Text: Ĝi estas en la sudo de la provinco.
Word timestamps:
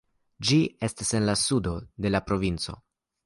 Ĝi 0.51 0.55
estas 0.87 1.11
en 1.19 1.27
la 1.29 1.35
sudo 1.43 1.75
de 2.05 2.13
la 2.15 2.25
provinco. 2.31 2.77